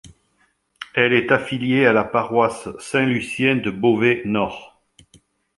[0.95, 4.81] Elle est affiliée à la paroisse Saint-Lucien de Beauvais-Nord.